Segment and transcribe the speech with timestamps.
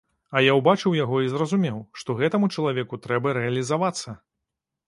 [0.37, 4.19] А я ўбачыў яго і зразумеў, што гэтаму чалавеку трэба рэалізавацца.